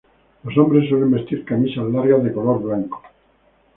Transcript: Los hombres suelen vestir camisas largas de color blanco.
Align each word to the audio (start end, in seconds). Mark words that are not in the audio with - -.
Los 0.43 0.57
hombres 0.57 0.89
suelen 0.89 1.11
vestir 1.11 1.45
camisas 1.45 1.85
largas 1.85 2.23
de 2.23 2.33
color 2.33 2.59
blanco. 2.59 3.03